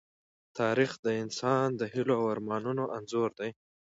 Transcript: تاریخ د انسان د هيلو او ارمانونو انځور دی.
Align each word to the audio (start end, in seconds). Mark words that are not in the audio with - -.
تاریخ 0.59 0.91
د 1.05 1.07
انسان 1.23 1.67
د 1.79 1.81
هيلو 1.93 2.13
او 2.19 2.25
ارمانونو 2.33 2.83
انځور 2.97 3.29
دی. 3.39 3.51